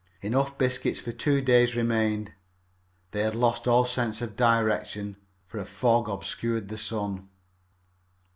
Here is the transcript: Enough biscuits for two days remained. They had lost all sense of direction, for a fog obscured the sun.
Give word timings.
Enough 0.23 0.57
biscuits 0.57 0.99
for 0.99 1.11
two 1.11 1.41
days 1.41 1.75
remained. 1.75 2.33
They 3.11 3.21
had 3.21 3.35
lost 3.35 3.67
all 3.67 3.85
sense 3.85 4.19
of 4.23 4.35
direction, 4.35 5.15
for 5.45 5.59
a 5.59 5.65
fog 5.67 6.09
obscured 6.09 6.69
the 6.69 6.77
sun. 6.79 7.29